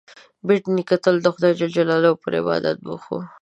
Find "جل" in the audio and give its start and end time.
1.59-1.71